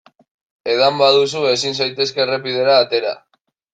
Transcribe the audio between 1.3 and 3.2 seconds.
ezin zaitezke errepidera atera.